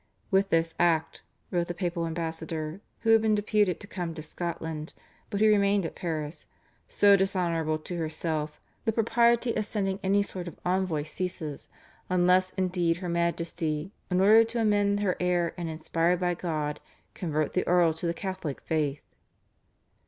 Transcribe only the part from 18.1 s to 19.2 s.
Catholic faith."